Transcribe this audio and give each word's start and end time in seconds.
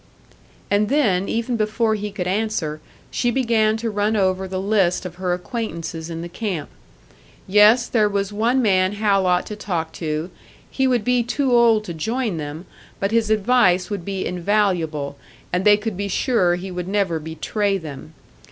And 0.71 0.89
then, 0.89 1.29
even 1.29 1.57
before 1.57 1.93
he 1.93 2.09
could 2.09 2.25
answer, 2.25 2.81
she 3.11 3.29
began 3.29 3.77
to 3.77 3.91
run 3.91 4.15
over 4.15 4.47
the 4.47 4.59
list 4.59 5.05
of 5.05 5.13
her 5.17 5.31
acquaintances 5.31 6.09
in 6.09 6.23
the 6.23 6.27
camp. 6.27 6.69
Yes, 7.45 7.85
there 7.85 8.09
was 8.09 8.33
one 8.33 8.63
man 8.63 8.93
Hal 8.93 9.27
ought 9.27 9.45
to 9.45 9.55
talk 9.55 9.91
to; 9.91 10.31
he 10.71 10.87
would 10.87 11.03
be 11.05 11.21
too 11.21 11.51
old 11.53 11.83
to 11.83 11.93
join 11.93 12.37
them, 12.37 12.65
but 12.99 13.11
his 13.11 13.29
advice 13.29 13.91
would 13.91 14.03
be 14.03 14.25
invaluable, 14.25 15.19
and 15.53 15.65
they 15.65 15.77
could 15.77 15.95
be 15.97 16.07
sure 16.07 16.55
he 16.55 16.71
would 16.71 16.87
never 16.87 17.19
betray 17.19 17.77
them. 17.77 18.15